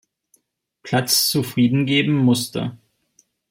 [0.81, 2.75] Platz zufriedengeben musste.